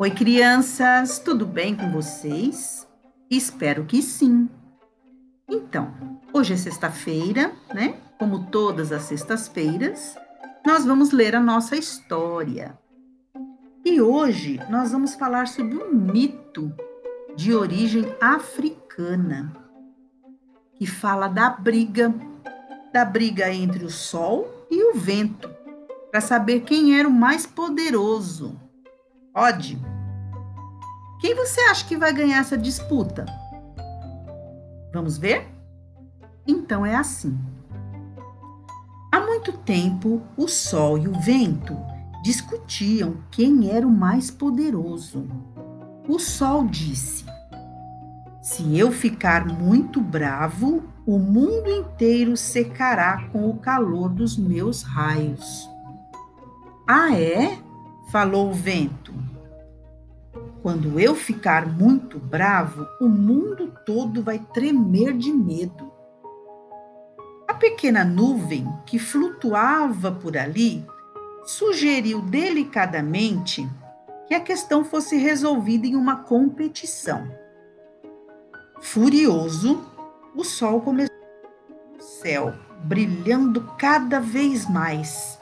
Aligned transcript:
Oi, 0.00 0.10
crianças, 0.10 1.18
tudo 1.18 1.44
bem 1.44 1.76
com 1.76 1.92
vocês? 1.92 2.88
Espero 3.30 3.84
que 3.84 4.00
sim. 4.00 4.48
Então, 5.46 5.92
hoje 6.32 6.54
é 6.54 6.56
sexta-feira, 6.56 7.52
né? 7.74 8.00
Como 8.18 8.46
todas 8.46 8.92
as 8.92 9.02
sextas-feiras, 9.02 10.16
nós 10.64 10.86
vamos 10.86 11.10
ler 11.10 11.36
a 11.36 11.40
nossa 11.40 11.76
história. 11.76 12.78
E 13.84 14.00
hoje 14.00 14.58
nós 14.70 14.90
vamos 14.90 15.14
falar 15.16 15.46
sobre 15.46 15.76
um 15.76 15.92
mito 15.92 16.72
de 17.36 17.52
origem 17.52 18.06
africana 18.22 19.52
que 20.76 20.86
fala 20.86 21.28
da 21.28 21.50
briga, 21.50 22.10
da 22.90 23.04
briga 23.04 23.52
entre 23.52 23.84
o 23.84 23.90
sol 23.90 24.66
e 24.70 24.82
o 24.82 24.94
vento, 24.94 25.54
para 26.10 26.22
saber 26.22 26.60
quem 26.60 26.98
era 26.98 27.06
o 27.06 27.12
mais 27.12 27.44
poderoso. 27.44 28.58
Pode? 29.34 29.89
Quem 31.20 31.34
você 31.34 31.60
acha 31.62 31.86
que 31.86 31.96
vai 31.96 32.12
ganhar 32.12 32.38
essa 32.38 32.56
disputa? 32.56 33.26
Vamos 34.92 35.18
ver? 35.18 35.48
Então 36.46 36.84
é 36.84 36.96
assim. 36.96 37.38
Há 39.12 39.20
muito 39.20 39.52
tempo, 39.52 40.22
o 40.36 40.48
sol 40.48 40.96
e 40.96 41.06
o 41.06 41.12
vento 41.20 41.76
discutiam 42.22 43.18
quem 43.30 43.70
era 43.70 43.86
o 43.86 43.90
mais 43.90 44.30
poderoso. 44.30 45.28
O 46.08 46.18
sol 46.18 46.66
disse: 46.66 47.24
Se 48.42 48.78
eu 48.78 48.90
ficar 48.90 49.46
muito 49.46 50.00
bravo, 50.00 50.82
o 51.06 51.18
mundo 51.18 51.68
inteiro 51.68 52.36
secará 52.36 53.28
com 53.28 53.50
o 53.50 53.58
calor 53.58 54.08
dos 54.08 54.38
meus 54.38 54.82
raios. 54.82 55.68
Ah, 56.86 57.14
é? 57.14 57.58
falou 58.10 58.50
o 58.50 58.52
vento. 58.52 59.14
Quando 60.62 61.00
eu 61.00 61.14
ficar 61.14 61.66
muito 61.66 62.18
bravo, 62.18 62.86
o 63.00 63.08
mundo 63.08 63.72
todo 63.86 64.22
vai 64.22 64.38
tremer 64.38 65.16
de 65.16 65.32
medo. 65.32 65.90
A 67.48 67.54
pequena 67.54 68.04
nuvem 68.04 68.68
que 68.84 68.98
flutuava 68.98 70.12
por 70.12 70.36
ali 70.36 70.86
sugeriu 71.44 72.20
delicadamente 72.20 73.66
que 74.28 74.34
a 74.34 74.40
questão 74.40 74.84
fosse 74.84 75.16
resolvida 75.16 75.86
em 75.86 75.96
uma 75.96 76.16
competição. 76.16 77.26
Furioso, 78.82 79.82
o 80.36 80.44
sol 80.44 80.82
começou 80.82 81.16
no 81.96 82.02
céu, 82.02 82.54
brilhando 82.84 83.62
cada 83.78 84.20
vez 84.20 84.68
mais. 84.68 85.38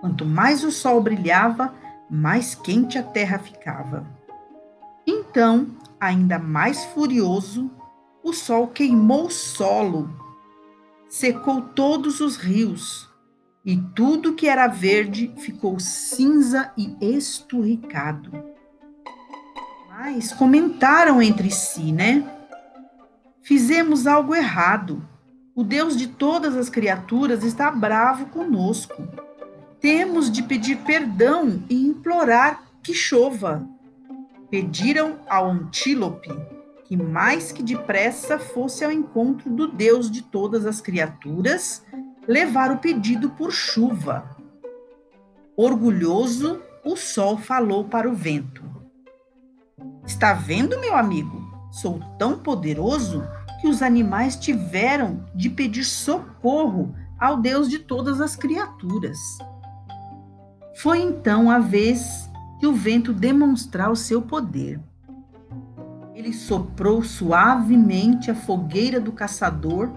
Quanto 0.00 0.24
mais 0.24 0.64
o 0.64 0.72
sol 0.72 1.00
brilhava, 1.00 1.72
mais 2.10 2.56
quente 2.56 2.98
a 2.98 3.04
terra 3.04 3.38
ficava. 3.38 4.17
Então, 5.38 5.68
ainda 6.00 6.36
mais 6.36 6.84
furioso, 6.86 7.70
o 8.24 8.32
sol 8.32 8.66
queimou 8.66 9.26
o 9.26 9.30
solo, 9.30 10.10
secou 11.08 11.62
todos 11.62 12.18
os 12.18 12.36
rios, 12.36 13.08
e 13.64 13.76
tudo 13.76 14.34
que 14.34 14.48
era 14.48 14.66
verde 14.66 15.32
ficou 15.36 15.78
cinza 15.78 16.72
e 16.76 16.96
esturricado. 17.00 18.32
Mas 19.88 20.32
comentaram 20.32 21.22
entre 21.22 21.52
si, 21.52 21.92
né? 21.92 22.28
Fizemos 23.40 24.08
algo 24.08 24.34
errado. 24.34 25.08
O 25.54 25.62
Deus 25.62 25.96
de 25.96 26.08
todas 26.08 26.56
as 26.56 26.68
criaturas 26.68 27.44
está 27.44 27.70
bravo 27.70 28.26
conosco. 28.26 29.06
Temos 29.80 30.32
de 30.32 30.42
pedir 30.42 30.78
perdão 30.78 31.62
e 31.70 31.86
implorar 31.86 32.60
que 32.82 32.92
chova 32.92 33.77
pediram 34.50 35.20
ao 35.28 35.50
antílope 35.50 36.30
que 36.88 36.96
mais 36.96 37.52
que 37.52 37.62
depressa 37.62 38.38
fosse 38.38 38.82
ao 38.82 38.90
encontro 38.90 39.50
do 39.50 39.68
Deus 39.68 40.10
de 40.10 40.22
todas 40.22 40.64
as 40.64 40.80
criaturas, 40.80 41.84
levar 42.26 42.72
o 42.72 42.78
pedido 42.78 43.28
por 43.30 43.52
chuva. 43.52 44.36
Orgulhoso, 45.54 46.62
o 46.82 46.96
sol 46.96 47.36
falou 47.36 47.84
para 47.84 48.08
o 48.08 48.14
vento: 48.14 48.64
Está 50.06 50.32
vendo, 50.32 50.80
meu 50.80 50.96
amigo? 50.96 51.46
Sou 51.70 52.00
tão 52.18 52.38
poderoso 52.38 53.22
que 53.60 53.68
os 53.68 53.82
animais 53.82 54.36
tiveram 54.36 55.26
de 55.34 55.50
pedir 55.50 55.84
socorro 55.84 56.94
ao 57.20 57.36
Deus 57.36 57.68
de 57.68 57.80
todas 57.80 58.18
as 58.18 58.34
criaturas. 58.34 59.18
Foi 60.76 61.00
então 61.00 61.50
a 61.50 61.58
vez 61.58 62.27
que 62.58 62.66
o 62.66 62.72
vento 62.72 63.12
demonstrar 63.12 63.90
o 63.90 63.96
seu 63.96 64.20
poder. 64.20 64.80
Ele 66.14 66.32
soprou 66.32 67.02
suavemente 67.02 68.30
a 68.30 68.34
fogueira 68.34 69.00
do 69.00 69.12
caçador, 69.12 69.90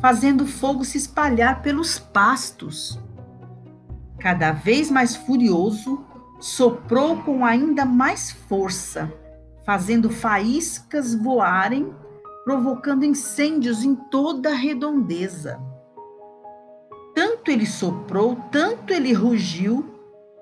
fazendo 0.00 0.44
o 0.44 0.46
fogo 0.46 0.84
se 0.84 0.98
espalhar 0.98 1.62
pelos 1.62 1.98
pastos. 1.98 2.98
Cada 4.18 4.52
vez 4.52 4.90
mais 4.90 5.14
furioso, 5.14 6.04
soprou 6.40 7.18
com 7.22 7.44
ainda 7.44 7.84
mais 7.84 8.30
força, 8.30 9.12
fazendo 9.64 10.10
faíscas 10.10 11.14
voarem, 11.14 11.94
provocando 12.44 13.04
incêndios 13.04 13.84
em 13.84 13.94
toda 13.94 14.50
a 14.50 14.54
redondeza. 14.54 15.60
Tanto 17.14 17.50
ele 17.50 17.66
soprou, 17.66 18.36
tanto 18.50 18.92
ele 18.92 19.12
rugiu, 19.12 19.89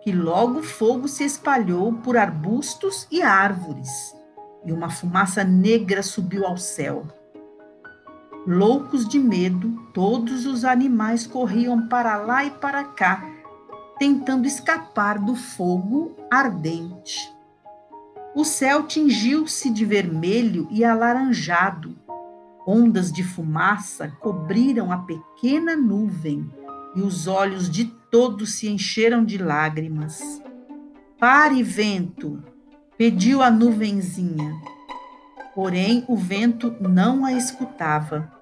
que 0.08 0.12
logo 0.14 0.62
fogo 0.62 1.06
se 1.06 1.22
espalhou 1.22 1.92
por 1.92 2.16
arbustos 2.16 3.06
e 3.10 3.20
árvores, 3.20 4.16
e 4.64 4.72
uma 4.72 4.88
fumaça 4.88 5.44
negra 5.44 6.02
subiu 6.02 6.46
ao 6.46 6.56
céu. 6.56 7.06
Loucos 8.46 9.06
de 9.06 9.18
medo, 9.18 9.70
todos 9.92 10.46
os 10.46 10.64
animais 10.64 11.26
corriam 11.26 11.88
para 11.88 12.16
lá 12.16 12.42
e 12.42 12.50
para 12.52 12.84
cá, 12.84 13.22
tentando 13.98 14.46
escapar 14.46 15.18
do 15.18 15.34
fogo 15.34 16.16
ardente. 16.30 17.30
O 18.34 18.46
céu 18.46 18.84
tingiu-se 18.84 19.68
de 19.68 19.84
vermelho 19.84 20.66
e 20.70 20.86
alaranjado. 20.86 21.94
Ondas 22.66 23.12
de 23.12 23.22
fumaça 23.22 24.10
cobriram 24.20 24.90
a 24.90 24.96
pequena 24.96 25.76
nuvem 25.76 26.50
e 26.94 27.00
os 27.00 27.26
olhos 27.26 27.70
de 27.70 27.84
todos 28.10 28.54
se 28.54 28.68
encheram 28.68 29.24
de 29.24 29.38
lágrimas. 29.38 30.42
Pare, 31.18 31.62
vento, 31.62 32.42
pediu 32.96 33.42
a 33.42 33.50
nuvenzinha. 33.50 34.54
Porém, 35.54 36.04
o 36.08 36.16
vento 36.16 36.74
não 36.80 37.24
a 37.24 37.32
escutava. 37.32 38.32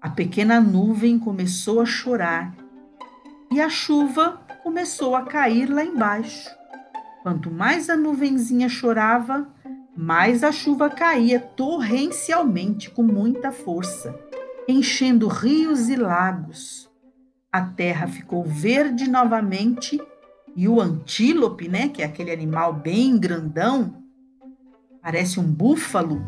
A 0.00 0.10
pequena 0.10 0.60
nuvem 0.60 1.18
começou 1.18 1.80
a 1.80 1.86
chorar 1.86 2.54
e 3.50 3.60
a 3.60 3.68
chuva 3.68 4.40
começou 4.62 5.14
a 5.14 5.22
cair 5.22 5.66
lá 5.70 5.84
embaixo. 5.84 6.50
Quanto 7.22 7.50
mais 7.50 7.88
a 7.88 7.96
nuvenzinha 7.96 8.68
chorava, 8.68 9.48
mais 9.96 10.44
a 10.44 10.50
chuva 10.52 10.90
caía 10.90 11.40
torrencialmente 11.40 12.90
com 12.90 13.02
muita 13.02 13.52
força, 13.52 14.18
enchendo 14.68 15.28
rios 15.28 15.88
e 15.88 15.96
lagos 15.96 16.73
a 17.54 17.60
terra 17.60 18.08
ficou 18.08 18.42
verde 18.42 19.08
novamente 19.08 20.02
e 20.56 20.66
o 20.66 20.80
antílope, 20.80 21.68
né, 21.68 21.88
que 21.88 22.02
é 22.02 22.04
aquele 22.04 22.32
animal 22.32 22.72
bem 22.72 23.16
grandão, 23.16 24.02
parece 25.00 25.38
um 25.38 25.44
búfalo, 25.44 26.20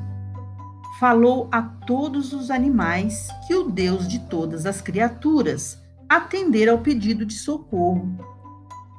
falou 1.00 1.48
a 1.50 1.60
todos 1.60 2.32
os 2.32 2.48
animais 2.48 3.26
que 3.44 3.56
o 3.56 3.64
Deus 3.64 4.06
de 4.06 4.20
todas 4.20 4.66
as 4.66 4.80
criaturas 4.80 5.82
atendera 6.08 6.70
ao 6.70 6.78
pedido 6.78 7.26
de 7.26 7.34
socorro. 7.34 8.08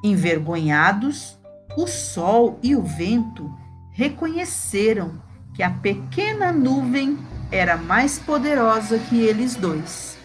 Envergonhados, 0.04 1.38
o 1.78 1.86
sol 1.86 2.58
e 2.62 2.76
o 2.76 2.82
vento 2.82 3.50
reconheceram 3.90 5.12
que 5.54 5.62
a 5.62 5.70
pequena 5.70 6.52
nuvem 6.52 7.16
era 7.50 7.78
mais 7.78 8.18
poderosa 8.18 8.98
que 8.98 9.18
eles 9.18 9.54
dois. 9.54 10.18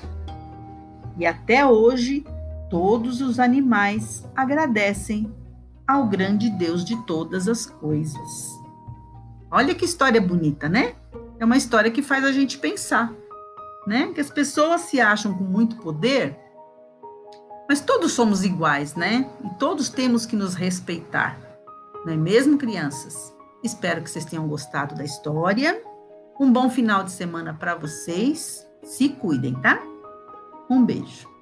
E 1.18 1.25
até 1.25 1.65
hoje, 1.65 2.25
todos 2.69 3.21
os 3.21 3.39
animais 3.39 4.25
agradecem 4.36 5.33
ao 5.88 6.07
grande 6.07 6.50
Deus 6.50 6.83
de 6.83 6.95
todas 7.06 7.48
as 7.48 7.65
coisas. 7.65 8.50
Olha 9.51 9.75
que 9.75 9.86
história 9.86 10.19
bonita, 10.19 10.68
né? 10.68 10.95
É 11.39 11.45
uma 11.45 11.57
história 11.57 11.92
que 11.92 12.01
faz 12.01 12.24
a 12.24 12.31
gente 12.31 12.57
pensar, 12.57 13.13
né? 13.86 14.12
Que 14.13 14.21
as 14.21 14.30
pessoas 14.30 14.81
se 14.81 15.00
acham 15.00 15.33
com 15.33 15.44
muito 15.44 15.75
poder, 15.77 16.39
mas 17.68 17.81
todos 17.81 18.12
somos 18.12 18.44
iguais, 18.44 18.95
né? 18.95 19.30
E 19.44 19.50
todos 19.60 19.89
temos 19.89 20.25
que 20.25 20.36
nos 20.36 20.54
respeitar, 20.54 21.39
não 22.06 22.13
é 22.13 22.18
mesmo, 22.18 22.57
crianças? 22.57 23.33
Espero 23.63 24.01
que 24.01 24.10
vocês 24.10 24.25
tenham 24.25 24.48
gostado 24.48 24.95
da 24.95 25.06
história. 25.06 25.81
Um 26.39 26.51
bom 26.51 26.69
final 26.69 27.04
de 27.04 27.12
semana 27.12 27.54
para 27.54 27.75
vocês. 27.75 28.68
Se 28.83 29.10
cuidem, 29.10 29.54
tá? 29.56 29.81
Um 30.74 30.84
beijo. 30.84 31.32